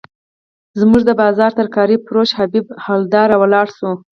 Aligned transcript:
زموږ 0.79 1.01
د 1.05 1.11
بازار 1.21 1.51
ترکاري 1.59 1.97
فروش 2.05 2.29
حبیب 2.39 2.65
حوالدار 2.85 3.27
راولاړ 3.33 3.67
شو. 3.77 3.91